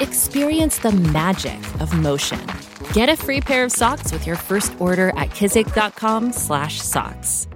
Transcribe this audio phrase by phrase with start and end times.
[0.00, 2.46] Experience the magic of motion.
[2.92, 7.46] Get a free pair of socks with your first order at kizik.com/socks.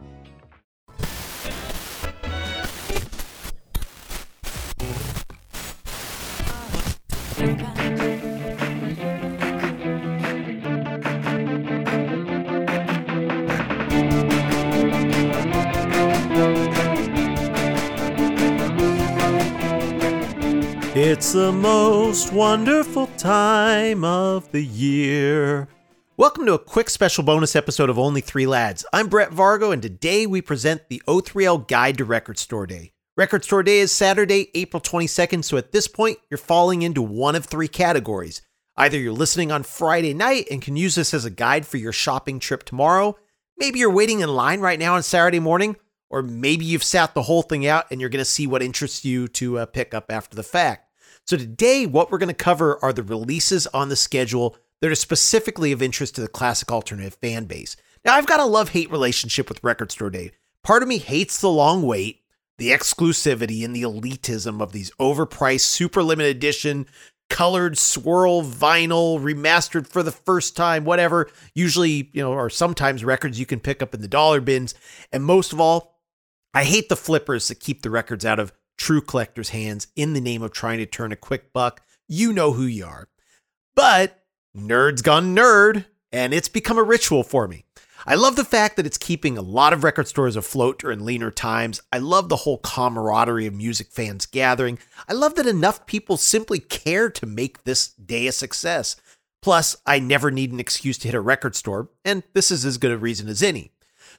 [21.10, 25.66] It's the most wonderful time of the year.
[26.16, 28.86] Welcome to a quick special bonus episode of Only Three Lads.
[28.92, 32.92] I'm Brett Vargo, and today we present the O3L Guide to Record Store Day.
[33.16, 37.34] Record Store Day is Saturday, April 22nd, so at this point, you're falling into one
[37.34, 38.40] of three categories.
[38.76, 41.92] Either you're listening on Friday night and can use this as a guide for your
[41.92, 43.16] shopping trip tomorrow,
[43.58, 45.74] maybe you're waiting in line right now on Saturday morning,
[46.08, 49.04] or maybe you've sat the whole thing out and you're going to see what interests
[49.04, 50.86] you to uh, pick up after the fact.
[51.26, 54.96] So, today, what we're going to cover are the releases on the schedule that are
[54.96, 57.76] specifically of interest to the classic alternative fan base.
[58.04, 60.32] Now, I've got a love hate relationship with Record Store Day.
[60.62, 62.22] Part of me hates the long wait,
[62.58, 66.86] the exclusivity, and the elitism of these overpriced, super limited edition,
[67.28, 71.30] colored swirl vinyl, remastered for the first time, whatever.
[71.54, 74.74] Usually, you know, or sometimes records you can pick up in the dollar bins.
[75.12, 76.00] And most of all,
[76.52, 80.20] I hate the flippers that keep the records out of true collectors' hands in the
[80.20, 81.82] name of trying to turn a quick buck.
[82.08, 83.08] You know who you are.
[83.76, 84.24] But
[84.56, 87.66] nerd's gone nerd, and it's become a ritual for me.
[88.06, 91.30] I love the fact that it's keeping a lot of record stores afloat during leaner
[91.30, 91.82] times.
[91.92, 94.78] I love the whole camaraderie of music fans gathering.
[95.06, 98.96] I love that enough people simply care to make this day a success.
[99.42, 102.78] Plus, I never need an excuse to hit a record store, and this is as
[102.78, 103.72] good a reason as any.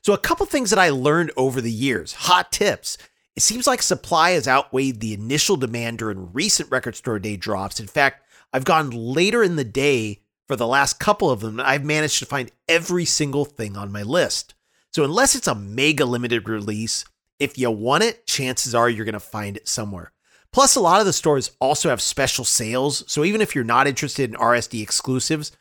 [0.03, 2.97] So, a couple things that I learned over the years hot tips.
[3.36, 7.80] It seems like supply has outweighed the initial demand during recent record store day drops.
[7.80, 11.68] In fact, I've gone later in the day for the last couple of them, and
[11.68, 14.53] I've managed to find every single thing on my list.
[14.92, 17.06] So, unless it's a mega limited release,
[17.40, 20.12] if you want it, chances are you're going to find it somewhere.
[20.52, 23.06] Plus, a lot of the stores also have special sales.
[23.08, 25.53] So, even if you're not interested in RSD exclusives,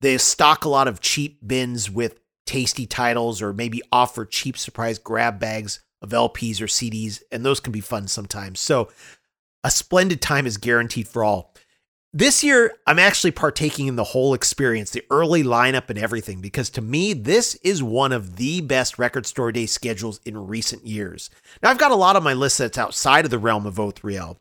[0.00, 4.98] they stock a lot of cheap bins with tasty titles or maybe offer cheap surprise
[4.98, 8.60] grab bags of LPs or CDs, and those can be fun sometimes.
[8.60, 8.88] So,
[9.64, 11.52] a splendid time is guaranteed for all.
[12.12, 16.70] This year, I'm actually partaking in the whole experience, the early lineup and everything, because
[16.70, 21.28] to me, this is one of the best record store day schedules in recent years.
[21.62, 24.38] Now, I've got a lot on my list that's outside of the realm of O3L,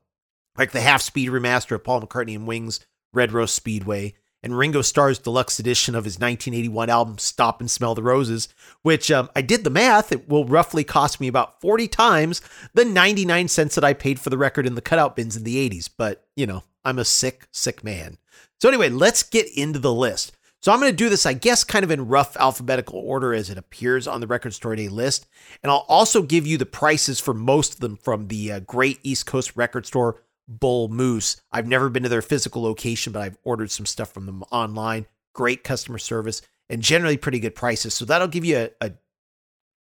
[0.58, 2.80] like the half speed remaster of Paul McCartney and Wings
[3.14, 4.14] Red Rose Speedway,
[4.44, 8.50] and Ringo Starr's deluxe edition of his 1981 album Stop and Smell the Roses,
[8.82, 12.42] which um, I did the math, it will roughly cost me about 40 times
[12.74, 15.70] the 99 cents that I paid for the record in the cutout bins in the
[15.70, 15.90] 80s.
[15.96, 18.18] But, you know, I'm a sick, sick man.
[18.62, 20.34] So, anyway, let's get into the list.
[20.60, 23.50] So, I'm going to do this, I guess, kind of in rough alphabetical order as
[23.50, 25.28] it appears on the Record Store Day list.
[25.64, 29.00] And I'll also give you the prices for most of them from the uh, Great
[29.04, 31.42] East Coast Record Store Bull Moose.
[31.52, 35.06] I've never been to their physical location, but I've ordered some stuff from them online.
[35.34, 37.94] Great customer service and generally pretty good prices.
[37.94, 38.92] So that'll give you a, a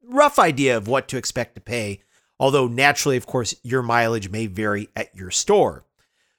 [0.04, 2.02] rough idea of what to expect to pay.
[2.40, 5.86] Although naturally, of course, your mileage may vary at your store.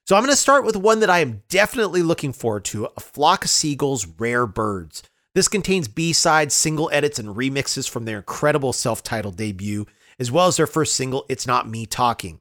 [0.06, 3.00] So I'm going to start with one that I am definitely looking forward to A
[3.00, 5.02] Flock of Seagulls Rare Birds.
[5.34, 9.86] This contains B sides, single edits, and remixes from their incredible self titled debut,
[10.18, 12.40] as well as their first single, It's Not Me Talking.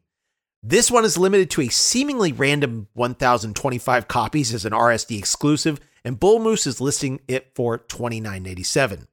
[0.66, 6.18] This one is limited to a seemingly random 1,025 copies as an RSD exclusive, and
[6.18, 9.08] Bull Moose is listing it for $29.87.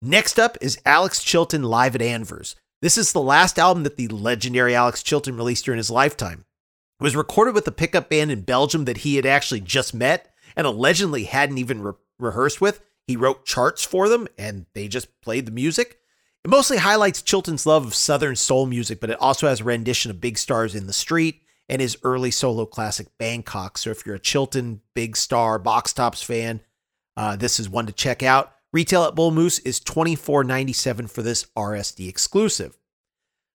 [0.00, 2.54] Next up is Alex Chilton live at Anvers.
[2.80, 6.46] This is the last album that the legendary Alex Chilton released during his lifetime.
[7.00, 10.32] It was recorded with a pickup band in Belgium that he had actually just met
[10.56, 12.80] and allegedly hadn't even re- rehearsed with.
[13.06, 15.98] He wrote charts for them and they just played the music.
[16.44, 20.10] It mostly highlights Chilton's love of Southern soul music, but it also has a rendition
[20.10, 23.78] of Big Stars in the Street and his early solo classic Bangkok.
[23.78, 26.60] So if you're a Chilton Big Star Box Tops fan,
[27.16, 28.54] uh, this is one to check out.
[28.72, 32.76] Retail at Bull Moose is $24.97 for this RSD exclusive.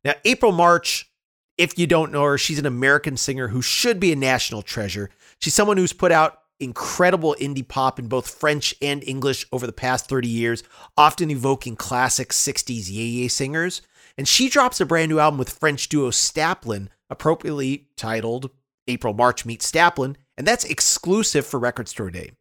[0.06, 1.12] Now, April March,
[1.58, 5.10] if you don't know her, she's an American singer who should be a national treasure.
[5.40, 9.74] She's someone who's put out incredible indie pop in both French and English over the
[9.74, 10.64] past 30 years,
[10.98, 13.82] often evoking classic 60s Yeye Ye singers.
[14.18, 18.50] And she drops a brand new album with French duo Staplin, appropriately titled
[18.88, 22.32] April March Meet Staplin, and that's exclusive for Record Store Day.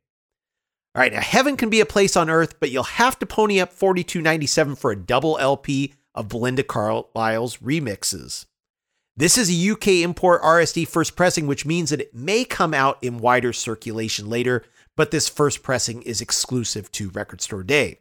[0.95, 3.61] All right, now heaven can be a place on earth, but you'll have to pony
[3.61, 8.47] up 42.97 for a double LP of Belinda Carlisle's remixes.
[9.19, 13.03] This is a UK import RSD first pressing, which means that it may come out
[13.03, 14.63] in wider circulation later,
[14.95, 18.01] but this first pressing is exclusive to Record Store Day.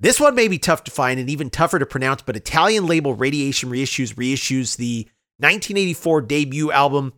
[0.00, 3.14] This one may be tough to find and even tougher to pronounce, but Italian label
[3.14, 5.08] Radiation Reissues reissues the
[5.38, 7.12] 1984 debut album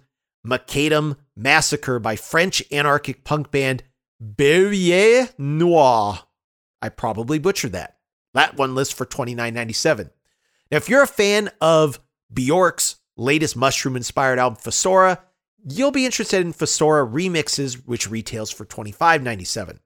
[0.44, 3.85] Macadam Massacre by French anarchic punk band
[4.23, 6.19] Bérurier Noir.
[6.82, 7.99] I probably butchered that.
[8.35, 10.11] That one lists for $29.97.
[10.71, 12.00] Now, if you're a fan of
[12.34, 15.20] Bjork's latest mushroom inspired album, Fossora,
[15.66, 19.69] you'll be interested in Fossora remixes, which retails for $25.97.
[19.69, 19.76] All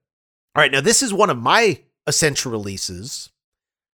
[0.57, 3.31] right, now this is one of my essential releases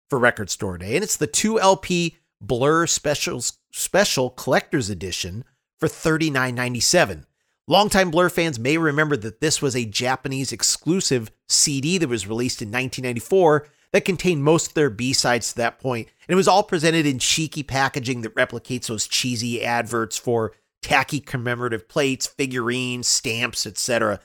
[0.09, 3.43] for Record Store Day, and it's the 2LP Blur Special,
[3.73, 5.45] Special Collector's Edition
[5.79, 7.25] for $39.97.
[7.67, 12.61] Longtime Blur fans may remember that this was a Japanese exclusive CD that was released
[12.61, 16.63] in 1994 that contained most of their B-sides to that point, and it was all
[16.63, 20.53] presented in cheeky packaging that replicates those cheesy adverts for
[20.83, 24.21] tacky commemorative plates, figurines, stamps, etc.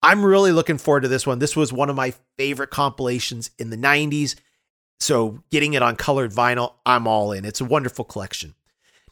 [0.00, 1.40] I'm really looking forward to this one.
[1.40, 4.36] This was one of my favorite compilations in the 90s.
[5.00, 7.44] So getting it on colored vinyl, I'm all in.
[7.44, 8.54] It's a wonderful collection.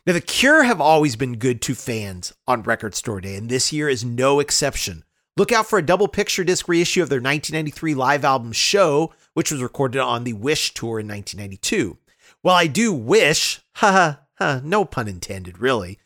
[0.07, 3.73] Now, The Cure have always been good to fans on Record Store Day, and this
[3.73, 5.03] year is no exception.
[5.39, 9.51] Look out for a double picture disc reissue of their 1993 live album Show, which
[9.51, 11.97] was recorded on the Wish tour in 1992.
[12.43, 15.99] Well, I do wish, ha ha, no pun intended, really.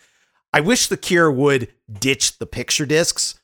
[0.52, 3.40] I wish The Cure would ditch the picture discs.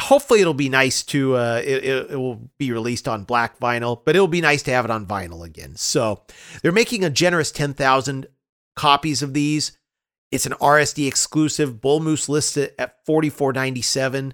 [0.00, 4.00] Hopefully, it'll be nice to, uh, it, it, it will be released on black vinyl,
[4.04, 5.76] but it'll be nice to have it on vinyl again.
[5.76, 6.24] So
[6.62, 8.26] they're making a generous 10,000
[8.76, 9.76] copies of these.
[10.30, 11.80] It's an RSD exclusive.
[11.80, 14.32] Bull Moose listed at 44.97.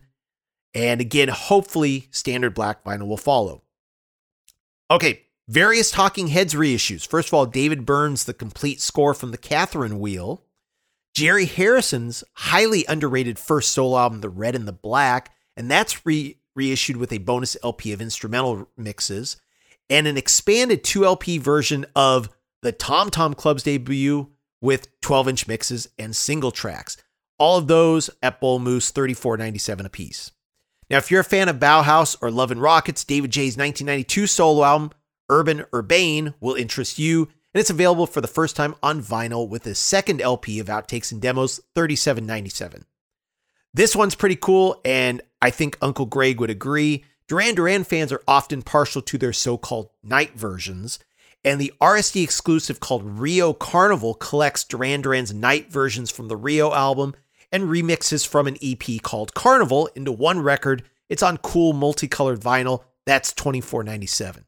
[0.74, 3.62] And again, hopefully, standard black vinyl will follow.
[4.90, 7.06] Okay, various Talking Heads reissues.
[7.06, 10.44] First of all, David Byrne's, The Complete Score from the Catherine Wheel.
[11.14, 16.38] Jerry Harrison's highly underrated first solo album, The Red and the Black, and that's re-
[16.54, 19.36] reissued with a bonus LP of instrumental mixes
[19.90, 22.30] and an expanded 2 LP version of
[22.62, 24.30] the Tom Tom Club's debut
[24.60, 26.96] with 12 inch mixes and single tracks.
[27.38, 30.30] All of those at Bull Moose, $34.97 a piece.
[30.88, 34.64] Now, if you're a fan of Bauhaus or Love and Rockets, David J's 1992 solo
[34.64, 34.90] album,
[35.28, 39.66] Urban Urbane, will interest you, and it's available for the first time on vinyl with
[39.66, 42.84] a second LP of outtakes and demos, $37.97.
[43.74, 47.04] This one's pretty cool, and I think Uncle Greg would agree.
[47.26, 50.98] Duran Duran fans are often partial to their so called night versions,
[51.44, 56.72] and the RSD exclusive called Rio Carnival collects Duran Duran's night versions from the Rio
[56.72, 57.14] album
[57.50, 60.84] and remixes from an EP called Carnival into one record.
[61.08, 62.84] It's on cool multicolored vinyl.
[63.06, 64.44] That's $24.97.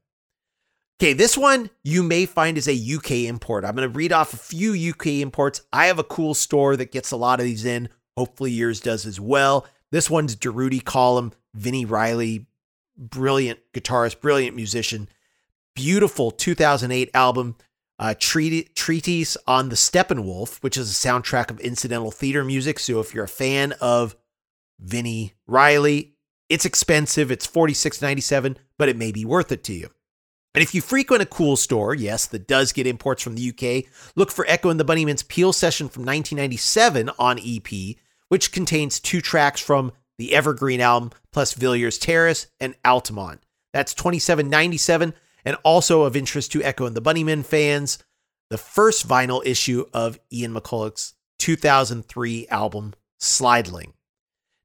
[1.01, 3.65] Okay, this one you may find is a UK import.
[3.65, 5.63] I'm going to read off a few UK imports.
[5.73, 7.89] I have a cool store that gets a lot of these in.
[8.17, 9.67] Hopefully yours does as well.
[9.91, 12.47] This one's Durutti Column, Vini Reilly,
[12.97, 15.09] brilliant guitarist, brilliant musician.
[15.75, 17.57] Beautiful 2008 album
[17.99, 22.79] uh, treat- treatise on the Steppenwolf, which is a soundtrack of incidental theater music.
[22.79, 24.17] So if you're a fan of
[24.81, 26.15] Vini Reilly,
[26.49, 27.31] it's expensive.
[27.31, 29.91] It's $46.97, but it may be worth it to you.
[30.55, 33.91] And if you frequent a cool store, yes, that does get imports from the UK,
[34.15, 37.97] look for Echo and the Bunnymen's Peel session from 1997 on EP,
[38.29, 43.41] which contains two tracks from the Evergreen album, plus Villiers Terrace and Altamont.
[43.73, 45.13] That's 27.97
[45.45, 47.99] and also of interest to Echo and the Bunnymen fans,
[48.51, 53.93] the first vinyl issue of Ian McCulloch's 2003 album, Slideling.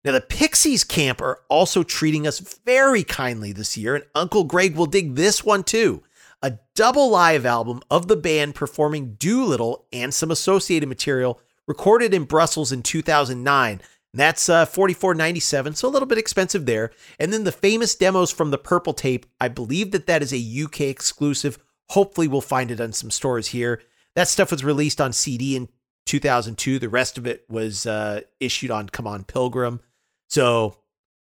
[0.06, 4.76] Now, the Pixies camp are also treating us very kindly this year, and Uncle Greg
[4.76, 6.04] will dig this one too.
[6.42, 12.24] A double live album of the band performing Doolittle and some associated material recorded in
[12.24, 13.82] Brussels in 2009.
[14.14, 16.92] That's uh, 44.97, so a little bit expensive there.
[17.20, 20.64] And then the famous demos from the Purple Tape, I believe that that is a
[20.64, 21.60] UK exclusive.
[21.90, 23.82] Hopefully, we'll find it on some stores here.
[24.16, 25.70] That stuff was released on CD in
[26.08, 26.80] 2002.
[26.80, 29.80] The rest of it was uh, issued on Come On Pilgrim.
[30.28, 30.78] So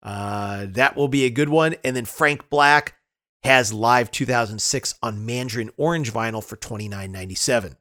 [0.04, 1.76] uh, that will be a good one.
[1.84, 2.96] And then Frank Black
[3.44, 7.76] has live 2006 on Mandarin Orange vinyl for 29.97.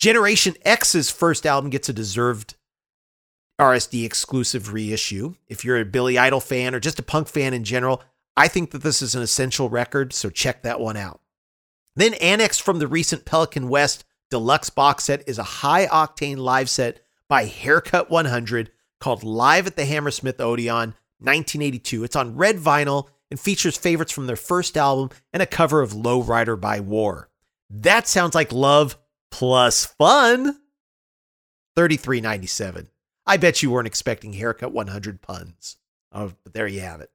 [0.00, 2.56] Generation X's first album gets a deserved
[3.60, 5.34] RSD exclusive reissue.
[5.48, 8.02] If you're a Billy Idol fan or just a punk fan in general,
[8.36, 11.20] I think that this is an essential record, so check that one out.
[11.96, 16.68] Then, annexed from the recent Pelican West deluxe box set is a high octane live
[16.68, 22.02] set by Haircut 100 called Live at the Hammersmith Odeon 1982.
[22.02, 25.94] It's on red vinyl and features favorites from their first album and a cover of
[25.94, 27.28] Low Rider by War.
[27.70, 28.98] That sounds like love
[29.30, 30.58] plus fun.
[31.76, 32.88] 33.97.
[33.26, 35.76] I bet you weren't expecting Haircut 100 puns.
[36.12, 37.10] Oh, but there you have it.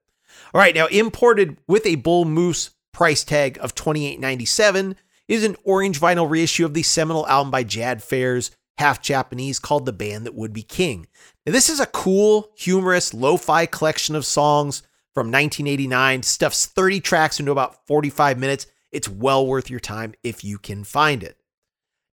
[0.54, 4.96] All right, now imported with a bull moose price tag of 28.97
[5.28, 9.86] is an orange vinyl reissue of the seminal album by Jad Fair's, half Japanese, called
[9.86, 11.08] The Band That Would Be King.
[11.46, 14.82] Now, this is a cool, humorous, lo fi collection of songs
[15.14, 18.68] from 1989, stuffs 30 tracks into about 45 minutes.
[18.92, 21.38] It's well worth your time if you can find it.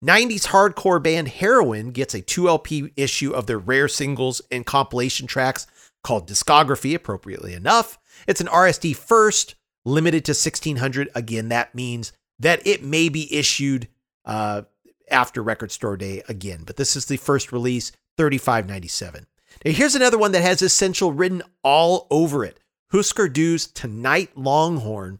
[0.04, 5.26] 90s hardcore band Heroin gets a 2 LP issue of their rare singles and compilation
[5.26, 5.66] tracks
[6.02, 7.98] called Discography, appropriately enough.
[8.28, 11.08] It's an RSD first, limited to 1600.
[11.14, 13.88] Again, that means that it may be issued
[14.26, 14.62] uh,
[15.10, 19.24] after Record Store Day again, but this is the first release, 35.97.
[19.64, 22.60] Now, here's another one that has essential written all over it.
[22.92, 25.18] Husker Du's Tonite Longhorn,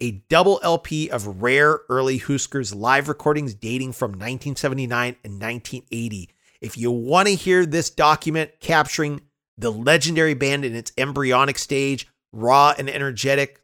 [0.00, 6.30] a double LP of rare early Huskers live recordings dating from 1979 and 1980.
[6.60, 9.22] If you want to hear this document capturing
[9.56, 13.60] the legendary band in its embryonic stage, raw and energetic,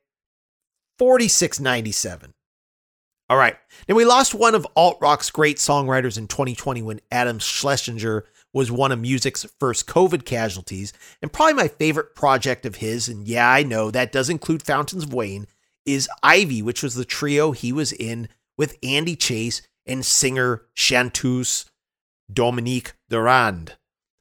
[0.98, 2.34] 4697.
[3.30, 3.56] All right.
[3.88, 8.70] Now, we lost one of alt rock's great songwriters in 2020 when Adam Schlesinger was
[8.70, 13.50] one of music's first COVID casualties, and probably my favorite project of his, and yeah,
[13.50, 15.46] I know that does include Fountains of Wayne,
[15.86, 21.66] is Ivy, which was the trio he was in with Andy Chase and singer chanteuse
[22.32, 23.76] Dominique Durand.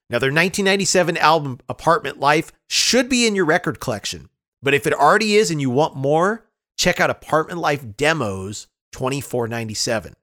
[0.09, 4.29] Now, their 1997 album, Apartment Life, should be in your record collection,
[4.61, 6.45] but if it already is and you want more,
[6.77, 10.13] check out Apartment Life Demos 2497.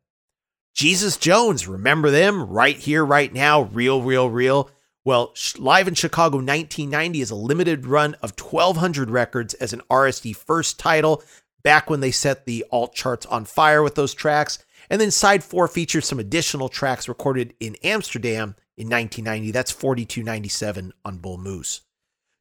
[0.75, 2.45] Jesus Jones, remember them?
[2.45, 4.71] Right here, right now, real, real, real.
[5.05, 10.37] Well, live in Chicago 1990 is a limited run of 1,200 records as an RSD
[10.37, 11.23] first title,
[11.63, 14.59] back when they set the alt charts on fire with those tracks.
[14.91, 19.51] And then side four features some additional tracks recorded in Amsterdam in 1990.
[19.53, 21.83] That's 4297 on Bull Moose.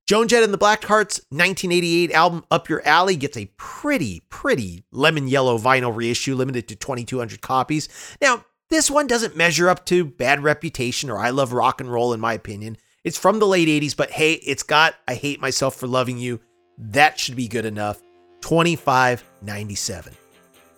[0.07, 5.27] Joan Jett and the Blackhearts 1988 album Up Your Alley gets a pretty, pretty lemon
[5.27, 7.87] yellow vinyl reissue limited to 2,200 copies.
[8.19, 12.13] Now, this one doesn't measure up to Bad Reputation or I Love Rock and Roll,
[12.13, 12.77] in my opinion.
[13.03, 16.39] It's from the late 80s, but hey, it's got I Hate Myself for Loving You.
[16.77, 18.01] That should be good enough.
[18.41, 20.13] 25.97.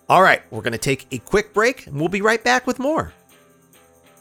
[0.08, 2.78] All right, we're going to take a quick break and we'll be right back with
[2.78, 3.12] more.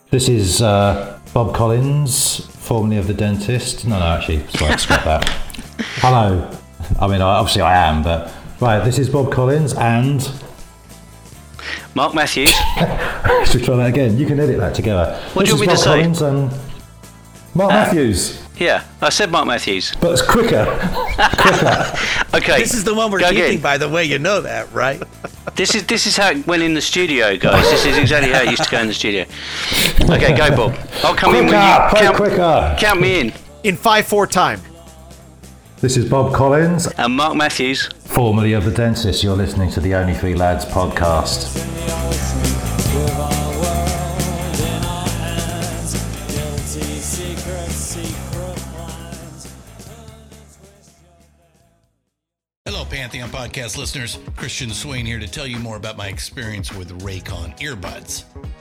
[0.10, 3.86] This is uh, Bob Collins, formerly of The Dentist.
[3.86, 5.30] No, no, actually, sorry, scrap that.
[5.96, 6.58] Hello.
[7.00, 10.30] I mean, obviously I am, but right, this is Bob Collins and.
[11.96, 12.50] Mark Matthews.
[13.46, 14.18] Should we try that again?
[14.18, 15.20] You can edit that together.
[15.34, 15.90] What this do you want me Bob to say?
[15.90, 16.52] Collins and
[17.54, 18.42] Mark Uh, Matthews.
[18.58, 19.94] Yeah, I said Mark Matthews.
[20.00, 20.66] But it's quicker.
[21.38, 21.94] quicker.
[22.34, 22.60] Okay.
[22.62, 23.62] This is the one we're go keeping, again.
[23.62, 24.06] by the way.
[24.06, 25.02] You know that, right?
[25.56, 27.70] This is this is how it went in the studio, guys.
[27.70, 29.26] This is exactly how it used to go in the studio.
[30.04, 30.80] Okay, go, Bob.
[31.04, 32.76] I'll come in when you count, quicker.
[32.80, 33.34] count me in.
[33.66, 34.62] In 5 4 time.
[35.82, 37.88] This is Bob Collins, And Mark Matthews.
[38.06, 39.24] formerly of The Dentist.
[39.24, 41.58] You're listening to the Only Three Lads podcast.
[52.66, 54.20] Hello, Pantheon podcast listeners.
[54.36, 58.24] Christian Swain here to tell you more about my experience with Raycon earbuds.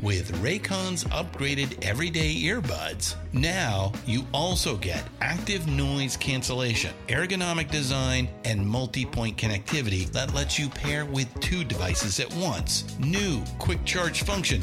[0.00, 8.64] With Raycon's upgraded everyday earbuds, now you also get active noise cancellation, ergonomic design, and
[8.64, 12.84] multi point connectivity that lets you pair with two devices at once.
[13.00, 14.62] New quick charge function,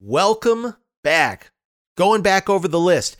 [0.00, 1.50] Welcome back.
[1.96, 3.16] Going back over the list,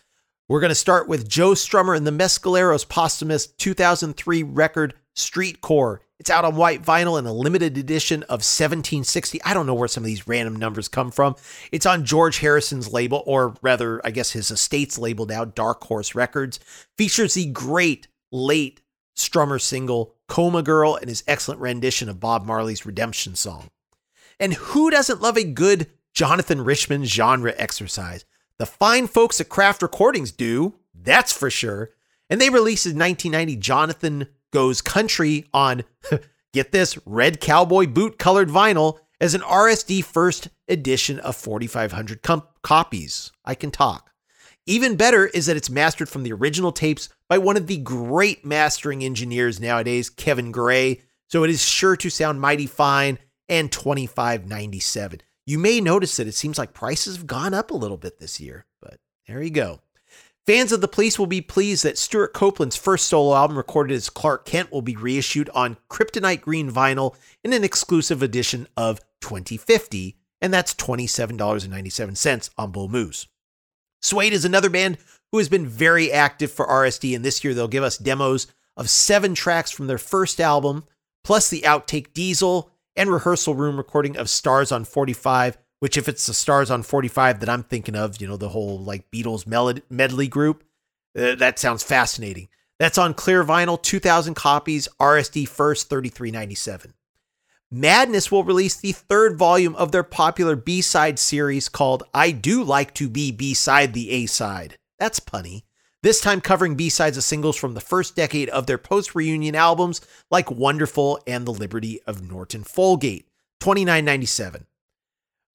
[0.48, 5.98] we're going to start with Joe Strummer and the Mescaleros posthumous 2003 record Streetcore.
[6.20, 9.42] It's out on white vinyl in a limited edition of 1760.
[9.42, 11.34] I don't know where some of these random numbers come from.
[11.72, 16.14] It's on George Harrison's label, or rather, I guess his estate's label now, Dark Horse
[16.14, 16.60] Records.
[16.96, 18.82] Features the great late
[19.16, 23.66] Strummer single, Coma Girl, and his excellent rendition of Bob Marley's Redemption song.
[24.38, 28.24] And who doesn't love a good Jonathan Richman genre exercise?
[28.58, 31.90] The fine folks at Craft Recordings do, that's for sure.
[32.28, 35.84] And they released his 1990 Jonathan Goes Country on,
[36.52, 42.42] get this, red cowboy boot colored vinyl as an RSD first edition of 4,500 com-
[42.62, 43.30] copies.
[43.44, 44.10] I can talk.
[44.66, 48.44] Even better is that it's mastered from the original tapes by one of the great
[48.44, 55.20] mastering engineers nowadays, Kevin Gray, so it is sure to sound mighty fine and 2597.
[55.48, 58.38] You may notice that it seems like prices have gone up a little bit this
[58.38, 59.80] year, but there you go.
[60.46, 64.10] Fans of the police will be pleased that Stewart Copeland's first solo album, recorded as
[64.10, 70.18] Clark Kent, will be reissued on Kryptonite Green vinyl in an exclusive edition of 2050,
[70.42, 73.26] and that's $27.97 on Bull Moose.
[74.02, 74.98] Suede is another band
[75.32, 78.90] who has been very active for RSD, and this year they'll give us demos of
[78.90, 80.84] seven tracks from their first album,
[81.24, 86.26] plus the outtake Diesel and rehearsal room recording of Stars on 45, which if it's
[86.26, 89.46] the Stars on 45 that I'm thinking of, you know, the whole like Beatles
[89.88, 90.64] medley group,
[91.16, 92.48] uh, that sounds fascinating.
[92.78, 96.92] That's on clear vinyl, 2000 copies, RSD first 3397.
[97.70, 102.94] Madness will release the third volume of their popular B-side series called I Do Like
[102.94, 104.78] to Be B-side the A-side.
[104.98, 105.62] That's punny
[106.02, 110.50] this time covering B-sides of singles from the first decade of their post-reunion albums like
[110.50, 113.24] Wonderful and The Liberty of Norton Folgate,
[113.60, 114.66] 2997.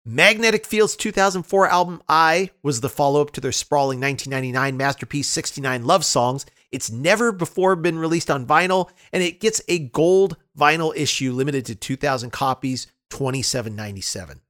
[0.05, 6.03] Magnetic Field's 2004 album I was the follow-up to their sprawling 1999 masterpiece 69 Love
[6.03, 6.45] Songs.
[6.73, 11.65] It's never before been released on vinyl and it gets a gold vinyl issue limited
[11.67, 14.41] to 2000 copies, 2797.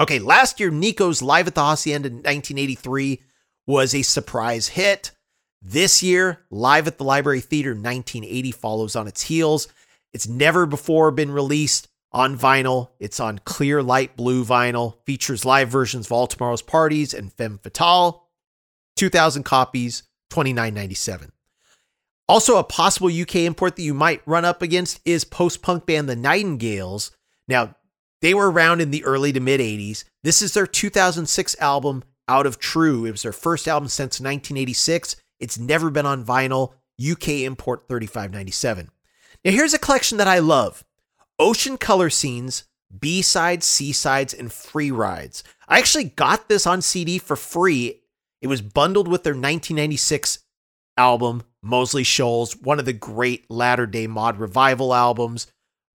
[0.00, 3.20] Okay, last year Nico's Live at the Hacienda in 1983
[3.72, 5.12] was a surprise hit.
[5.62, 9.66] This year, Live at the Library Theater 1980 follows on its heels.
[10.12, 12.90] It's never before been released on vinyl.
[13.00, 17.58] It's on clear light blue vinyl, features live versions of All Tomorrow's Parties and Femme
[17.62, 18.28] Fatale.
[18.96, 21.30] 2,000 copies, 29.97.
[22.28, 26.10] Also, a possible UK import that you might run up against is post punk band
[26.10, 27.10] The Nightingales.
[27.48, 27.74] Now,
[28.20, 30.04] they were around in the early to mid 80s.
[30.22, 33.04] This is their 2006 album, out of True.
[33.04, 35.16] It was their first album since 1986.
[35.38, 36.72] It's never been on vinyl.
[36.98, 38.88] UK import 35.97.
[39.44, 40.82] Now here's a collection that I love.
[41.38, 42.64] Ocean Color Scenes,
[42.98, 45.44] B-sides, C-sides, and free rides.
[45.68, 48.00] I actually got this on CD for free.
[48.40, 50.38] It was bundled with their 1996
[50.96, 55.48] album, Moseley Shoals, one of the great latter day mod revival albums.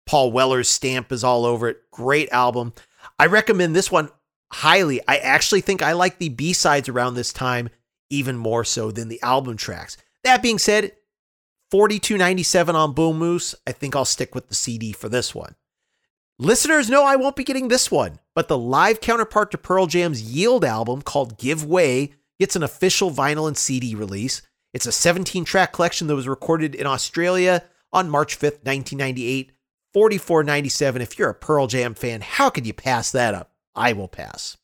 [0.06, 1.90] Paul Weller's stamp is all over it.
[1.92, 2.72] Great album.
[3.18, 4.10] I recommend this one
[4.54, 5.00] highly.
[5.08, 7.68] I actually think I like the B sides around this time
[8.10, 9.96] even more so than the album tracks.
[10.22, 10.92] That being said,
[11.72, 13.54] 42.97 on Bull Moose.
[13.66, 15.56] I think I'll stick with the CD for this one.
[16.38, 20.22] Listeners know I won't be getting this one, but the live counterpart to Pearl Jam's
[20.22, 24.42] Yield album called Give Way gets an official vinyl and CD release.
[24.72, 29.52] It's a 17 track collection that was recorded in Australia on March 5th, 1998.
[29.94, 32.20] 44.97 if you're a Pearl Jam fan.
[32.20, 33.53] How could you pass that up?
[33.74, 34.56] I will pass.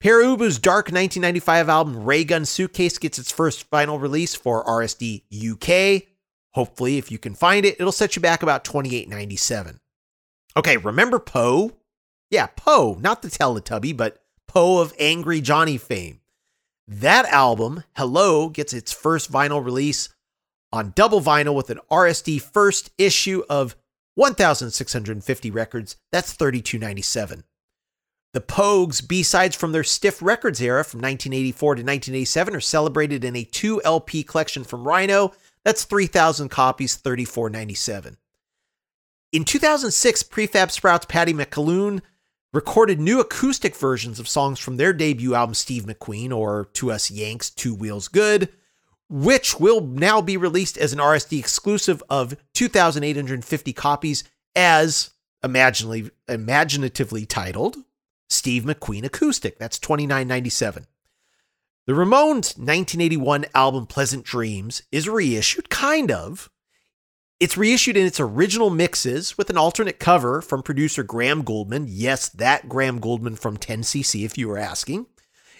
[0.00, 6.04] Pere Ubu's dark 1995 album Raygun Suitcase gets its first final release for RSD UK.
[6.54, 9.78] Hopefully, if you can find it, it'll set you back about 28.97.
[10.56, 11.72] Okay, remember Poe?
[12.30, 16.20] Yeah, Poe, not the Teletubby, but Poe of Angry Johnny fame.
[16.88, 20.08] That album, Hello, gets its first vinyl release
[20.72, 23.76] on double vinyl with an RSD first issue of
[24.14, 25.96] 1,650 records.
[26.10, 27.44] That's 32.97.
[28.32, 33.34] The Pogues B-sides from their Stiff Records era from 1984 to 1987 are celebrated in
[33.34, 35.32] a 2 LP collection from Rhino.
[35.64, 38.16] That's 3,000 copies, 34.97.
[39.32, 42.02] In 2006, Prefab Sprouts Paddy McAloon
[42.52, 47.10] recorded new acoustic versions of songs from their debut album, Steve McQueen, or To Us
[47.10, 48.48] Yanks, Two Wheels Good,
[49.08, 54.22] which will now be released as an RSD exclusive of 2,850 copies
[54.54, 55.10] as
[55.42, 57.76] imaginatively, imaginatively titled
[58.30, 59.58] Steve McQueen Acoustic.
[59.58, 60.86] That's 29.97.
[61.86, 66.48] The Ramones' 1981 album Pleasant Dreams is reissued, kind of.
[67.40, 71.86] It's reissued in its original mixes with an alternate cover from producer Graham Gouldman.
[71.88, 75.06] Yes, that Graham Gouldman from 10cc, if you were asking.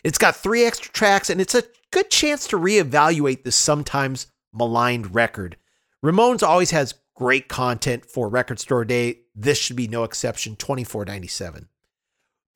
[0.05, 5.15] It's got three extra tracks, and it's a good chance to reevaluate this sometimes maligned
[5.15, 5.57] record.
[6.05, 9.21] Ramones always has great content for Record Store Day.
[9.35, 10.57] This should be no exception.
[10.57, 11.67] 24.97.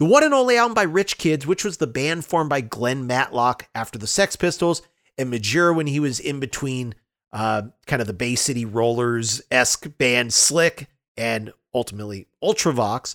[0.01, 3.07] The one and only album by Rich Kids, which was the band formed by Glenn
[3.07, 4.83] Matlock after the Sex Pistols
[5.17, 6.95] and Midge Ure when he was in between
[7.33, 13.15] uh, kind of the Bay City Rollers esque band Slik and ultimately Ultravox.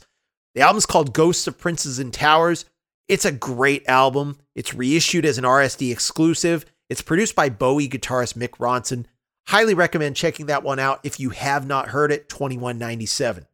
[0.55, 2.65] The album's called Ghosts of Princes and Towers.
[3.07, 4.37] It's a great album.
[4.55, 6.65] It's reissued as an RSD exclusive.
[6.89, 9.05] It's produced by Bowie guitarist Mick Ronson.
[9.47, 12.29] Highly recommend checking that one out if you have not heard it.
[12.29, 13.45] 2197.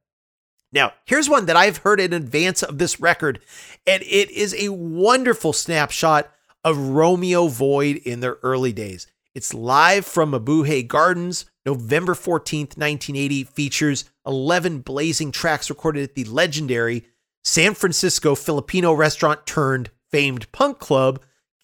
[0.76, 3.40] Now, here's one that I've heard in advance of this record,
[3.88, 6.30] and it is a wonderful snapshot
[6.66, 9.08] of Romeo Void in their early days.
[9.34, 16.26] It's live from Mabuhay Gardens, November 14th, 1980, features 11 blazing tracks recorded at the
[16.26, 17.06] legendary
[17.42, 21.22] San Francisco Filipino restaurant turned famed punk club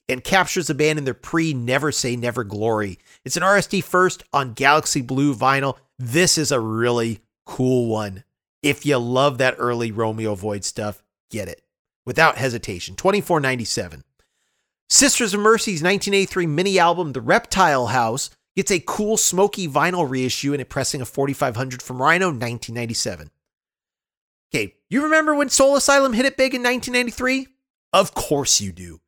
[0.08, 2.98] and captures the band in their pre Never Say Never glory.
[3.26, 5.76] It's an RSD first on Galaxy Blue vinyl.
[6.00, 8.24] This is a really cool one.
[8.62, 11.64] If you love that early Romeo Void stuff, get it
[12.06, 12.96] without hesitation.
[12.96, 14.04] 24.97.
[14.90, 20.54] Sisters of Mercy's 1983 mini album, The Reptile House, gets a cool smoky vinyl reissue
[20.54, 23.32] and a pressing of 4500 from Rhino 1997.
[24.54, 27.48] Okay, you remember when Soul Asylum hit it big in 1993?
[27.94, 29.00] Of course you do.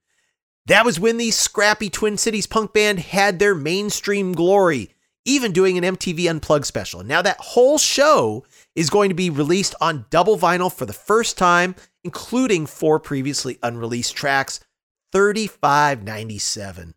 [0.68, 4.94] That was when the scrappy Twin Cities punk band had their mainstream glory,
[5.26, 7.04] even doing an MTV Unplugged special.
[7.04, 11.38] Now that whole show is going to be released on double vinyl for the first
[11.38, 14.60] time, including four previously unreleased tracks.
[15.14, 16.94] 35.97.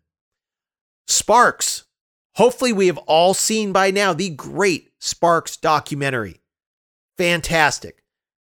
[1.07, 1.85] Sparks.
[2.35, 6.41] Hopefully, we have all seen by now the great Sparks documentary.
[7.17, 8.03] Fantastic.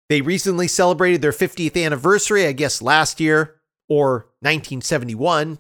[0.10, 5.60] They recently celebrated their 50th anniversary, I guess last year or 1971.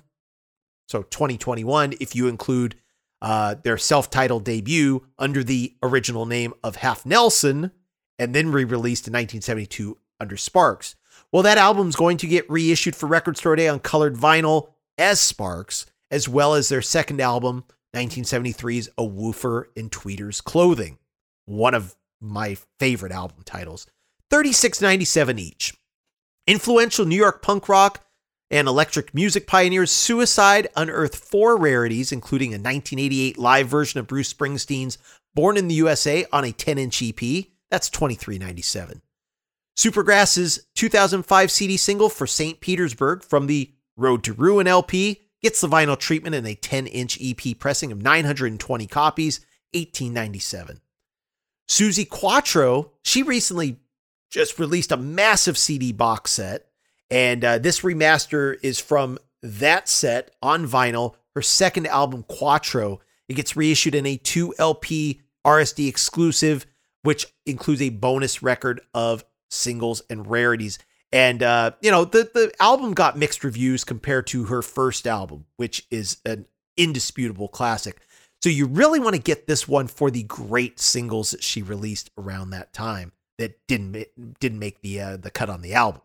[0.87, 2.75] So 2021, if you include
[3.21, 7.71] uh, their self titled debut under the original name of Half Nelson,
[8.17, 10.95] and then re released in 1972 under Sparks.
[11.31, 15.19] Well, that album's going to get reissued for Record Store Day on colored vinyl as
[15.19, 17.63] Sparks, as well as their second album,
[17.95, 20.97] 1973's A Woofer in Tweeter's Clothing,
[21.45, 23.87] one of my favorite album titles.
[24.31, 25.73] 36.97 each.
[26.47, 28.05] Influential New York punk rock
[28.51, 34.31] and electric music pioneers Suicide unearthed four rarities, including a 1988 live version of Bruce
[34.31, 34.97] Springsteen's
[35.33, 37.45] Born in the USA on a 10 inch EP.
[37.69, 38.99] That's 23.97.
[39.77, 42.59] Supergrass's 2005 CD single for St.
[42.59, 47.17] Petersburg from the Road to Rouen LP gets the vinyl treatment in a 10 inch
[47.21, 49.39] EP pressing of 920 copies,
[49.73, 50.81] 1897.
[51.69, 53.79] Suzi Quatro, she recently
[54.29, 56.70] just released a massive CD box set
[57.11, 63.01] and uh, this remaster is from that set on vinyl, her second album, Quatro.
[63.27, 66.65] It gets reissued in a 2 LP RSD exclusive,
[67.03, 70.79] which includes a bonus record of singles and rarities.
[71.11, 75.45] And uh, you know, the the album got mixed reviews compared to her first album,
[75.57, 76.45] which is an
[76.77, 77.99] indisputable classic.
[78.41, 82.09] So you really want to get this one for the great singles that she released
[82.17, 84.07] around that time that didn't
[84.39, 86.01] didn't make the uh, the cut on the album.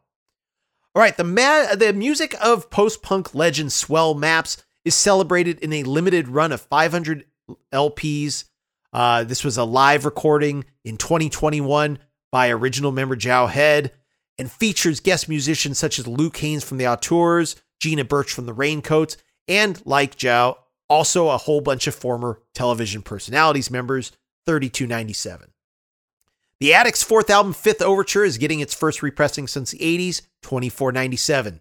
[0.96, 5.82] All right, the ma- the music of post-punk legend Swell Maps is celebrated in a
[5.82, 7.26] limited run of 500
[7.70, 8.44] LPs.
[8.94, 11.98] Uh, this was a live recording in 2021
[12.32, 13.92] by original member Jowe Head
[14.38, 18.54] and features guest musicians such as Luke Haines from the Auteurs, Gina Birch from the
[18.54, 20.56] Raincoats, and like Jowe,
[20.88, 24.12] also a whole bunch of former television personalities members,
[24.46, 25.50] 3297.
[26.58, 31.60] The Adicts' fourth album, Fifth Overture, is getting its first repressing since the 80s, 24.97.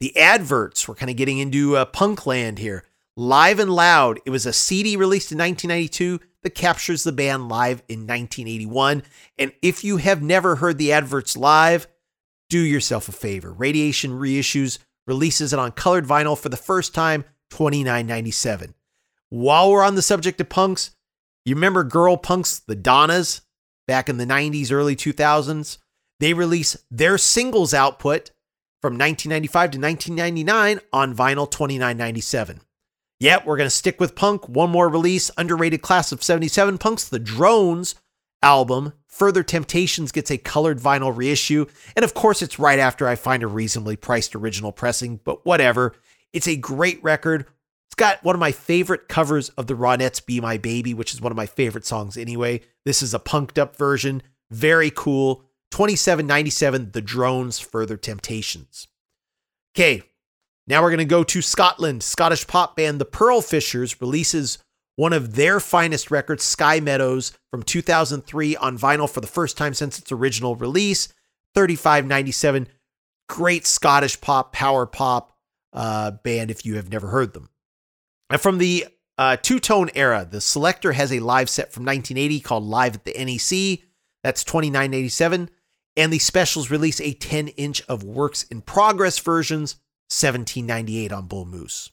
[0.00, 2.84] The Adverts, we're kind of getting into uh, punk land here.
[3.18, 7.82] Live and Loud, it was a CD released in 1992 that captures the band live
[7.86, 9.02] in 1981.
[9.38, 11.86] And if you have never heard the Adverts live,
[12.48, 13.52] do yourself a favor.
[13.52, 18.72] Radiation reissues releases it on colored vinyl for the first time, 29.97.
[19.28, 20.92] While we're on the subject of punks,
[21.44, 23.42] you remember girl punks, the Donnas?
[23.90, 25.78] Back in the 90s, early 2000s.
[26.20, 28.30] They release their singles output
[28.80, 32.60] from 1995 to 1999 on vinyl 2997.
[33.18, 34.48] Yep, we're going to stick with punk.
[34.48, 37.96] One more release, underrated class of 77 punks, the Drones
[38.44, 38.92] album.
[39.08, 41.66] Further Temptations gets a colored vinyl reissue.
[41.96, 45.96] And of course, it's right after I find a reasonably priced original pressing, but whatever.
[46.32, 47.46] It's a great record.
[47.90, 51.20] It's got one of my favorite covers of the Ronettes Be My Baby, which is
[51.20, 52.60] one of my favorite songs anyway.
[52.84, 54.22] This is a punked up version.
[54.52, 55.42] Very cool.
[55.72, 58.86] 2797, The Drones, Further Temptations.
[59.74, 60.04] Okay,
[60.68, 62.04] now we're going to go to Scotland.
[62.04, 64.58] Scottish pop band The Pearl Fishers releases
[64.94, 69.74] one of their finest records, Sky Meadows, from 2003 on vinyl for the first time
[69.74, 71.08] since its original release.
[71.56, 72.68] 3597.
[73.28, 75.36] Great Scottish pop, power pop
[75.72, 77.48] uh, band if you have never heard them.
[78.30, 78.86] And from the
[79.18, 83.04] uh, two tone era, the Selecter has a live set from 1980 called Live at
[83.04, 83.86] the NEC.
[84.22, 85.50] That's 2987
[85.96, 89.74] and the specials release a 10 inch of works in progress versions,
[90.08, 91.90] 1798 on Bull Moose.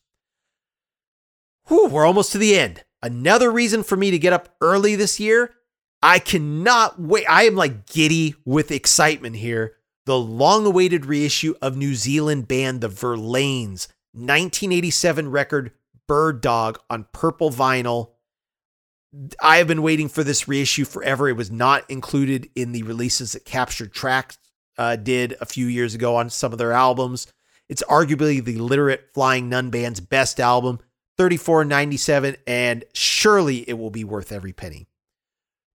[1.67, 2.83] Whew, we're almost to the end.
[3.01, 5.55] Another reason for me to get up early this year.
[6.01, 7.25] I cannot wait.
[7.27, 9.75] I am like giddy with excitement here.
[10.05, 15.71] The long awaited reissue of New Zealand band The Verlaines 1987 record
[16.07, 18.11] Bird Dog on purple vinyl
[19.41, 21.29] I have been waiting for this reissue forever.
[21.29, 24.37] It was not included in the releases that Captured Tracks
[24.77, 27.27] uh, did a few years ago on some of their albums.
[27.69, 30.79] It's arguably the literate Flying Nun Band's best album,
[31.17, 34.87] 34.97, and surely it will be worth every penny.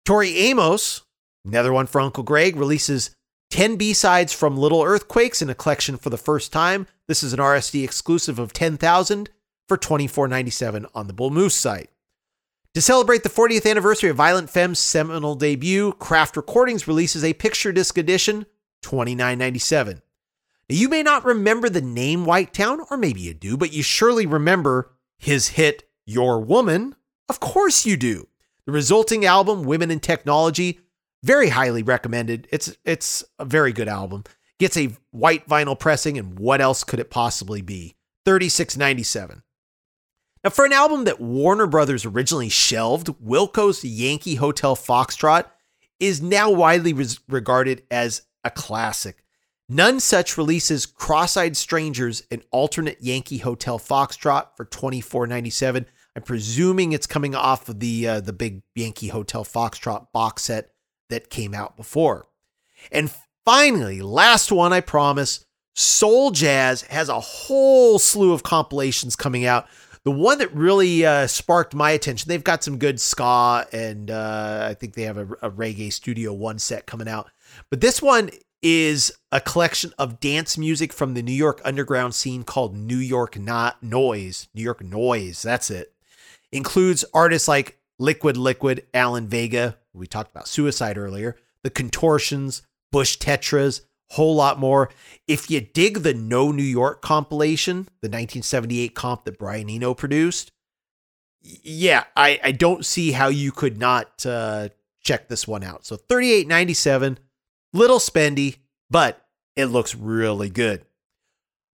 [0.04, 1.02] Tori Amos,
[1.44, 3.14] another one for Uncle Greg, releases
[3.50, 6.86] 10 B-sides from Little Earthquakes in a collection for the first time.
[7.06, 9.30] This is an RSD exclusive of 10,000
[9.68, 11.90] for 24.97 on the Bull Moose site.
[12.74, 17.72] To celebrate the 40th anniversary of Violent Femmes' seminal debut, Craft Recordings releases a picture
[17.72, 18.46] disc edition,
[18.84, 19.94] 29.97.
[19.94, 20.00] Now,
[20.68, 24.92] you may not remember the name Whitetown, or maybe you do, but you surely remember
[25.18, 26.94] his hit Your Woman.
[27.28, 28.28] Of course you do.
[28.66, 30.80] The resulting album, Women in Technology,
[31.22, 32.46] very highly recommended.
[32.52, 34.24] It's it's a very good album.
[34.58, 37.96] Gets a white vinyl pressing, and what else could it possibly be?
[38.26, 39.42] 36.97.
[40.48, 45.44] Now, for an album that Warner Brothers originally shelved, Wilco's Yankee Hotel Foxtrot
[46.00, 49.22] is now widely res- regarded as a classic.
[49.70, 55.84] Nonesuch releases Cross-Eyed Strangers and alternate Yankee Hotel Foxtrot for $24.97.
[56.16, 60.70] I'm presuming it's coming off of the uh, the big Yankee Hotel Foxtrot box set
[61.10, 62.24] that came out before.
[62.90, 63.12] And
[63.44, 69.68] finally, last one I promise, Soul Jazz has a whole slew of compilations coming out
[70.08, 74.66] the one that really uh, sparked my attention, they've got some good ska, and uh,
[74.70, 77.28] I think they have a, a, reggae Studio One set coming out.
[77.68, 78.30] But this one
[78.62, 83.38] is a collection of dance music from the New York underground scene called New York
[83.38, 84.48] Not Noise.
[84.54, 85.92] New York Noise, that's it.
[86.52, 89.76] Includes artists like Liquid Liquid, Alan Vega.
[89.92, 91.36] We talked about Suicide earlier.
[91.64, 94.90] The Contortions, Bush Tetras, whole lot more.
[95.26, 100.52] If you dig the No New York compilation, the 1978 comp that Brian Eno produced,
[101.40, 105.86] yeah, I, I don't see how you could not uh, check this one out.
[105.86, 107.18] So 38.97,
[107.72, 108.56] little spendy,
[108.90, 109.24] but
[109.56, 110.84] it looks really good.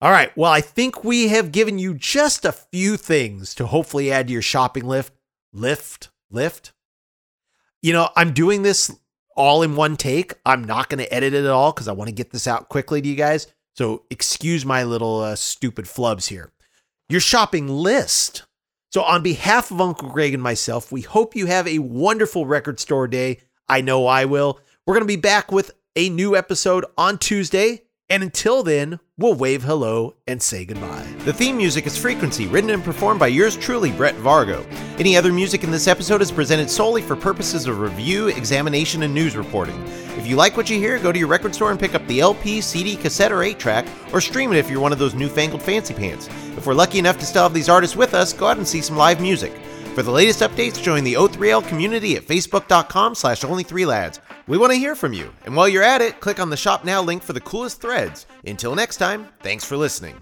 [0.02, 4.12] All right, well, I think we have given you just a few things to hopefully
[4.12, 5.14] add to your shopping lift.
[5.54, 6.74] Lift, lift.
[7.82, 8.94] You know, I'm doing this
[9.36, 10.34] all in one take.
[10.46, 12.70] I'm not going to edit it at all because I want to get this out
[12.70, 13.48] quickly to you guys.
[13.76, 16.52] So excuse my little uh, stupid flubs here.
[17.10, 18.44] Your shopping list.
[18.92, 22.80] So, on behalf of Uncle Greg and myself, we hope you have a wonderful record
[22.80, 23.40] store day.
[23.68, 24.60] I know I will.
[24.86, 27.82] We're going to be back with a new episode on Tuesday.
[28.10, 31.08] And until then, we'll wave hello and say goodbye.
[31.26, 34.64] The theme music is Frequency, written and performed by yours truly, Brett Vargo.
[35.00, 39.12] Any other music in this episode is presented solely for purposes of review, examination, and
[39.12, 39.82] news reporting.
[40.18, 42.20] If you like what you hear, go to your record store and pick up the
[42.20, 45.64] LP, CD, cassette, or 8 track, or stream it if you're one of those newfangled
[45.64, 46.28] fancy pants.
[46.58, 48.82] If we're lucky enough to still have these artists with us, go out and see
[48.82, 49.52] some live music.
[49.96, 54.20] For the latest updates, join the O3L community at facebook.com slash only3lads.
[54.48, 55.34] We want to hear from you.
[55.46, 58.28] And while you're at it, click on the Shop Now link for the coolest threads.
[58.46, 60.22] Until next time, thanks for listening.